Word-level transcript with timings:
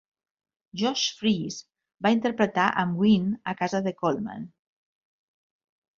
Josh 0.81 1.03
Freese 1.17 2.07
va 2.07 2.13
interpretar 2.15 2.65
amb 2.85 3.03
Ween 3.05 3.31
a 3.53 3.57
casa 3.63 3.85
de 3.89 3.97
Coleman. 4.03 4.49